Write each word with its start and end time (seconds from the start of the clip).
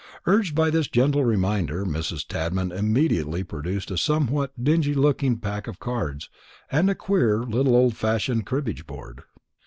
Urged 0.25 0.55
by 0.55 0.71
this 0.71 0.87
gentle 0.87 1.23
reminder, 1.23 1.85
Mrs. 1.85 2.25
Tadman 2.27 2.71
immediately 2.71 3.43
produced 3.43 3.91
a 3.91 3.97
somewhat 3.99 4.51
dingy 4.63 4.95
looking 4.95 5.37
pack 5.37 5.67
of 5.67 5.77
cards 5.79 6.27
and 6.71 6.89
a 6.89 6.95
queer 6.95 7.43
little 7.43 7.75
old 7.75 7.95
fashioned 7.95 8.47
cribbage 8.47 8.87
board. 8.87 9.21